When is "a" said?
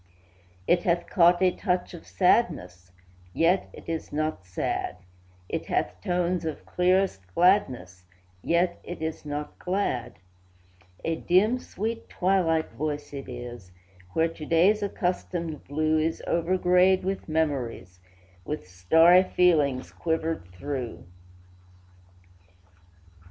1.43-1.51, 11.05-11.17